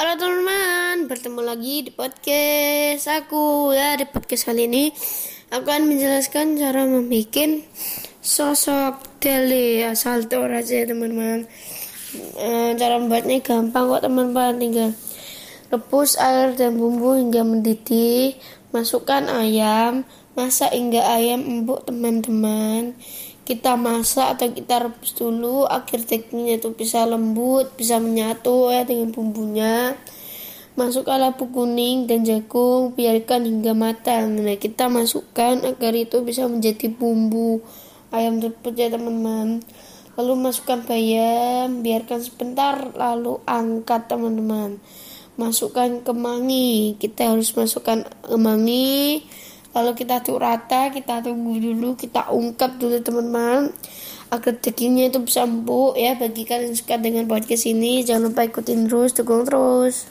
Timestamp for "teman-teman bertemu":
0.16-1.40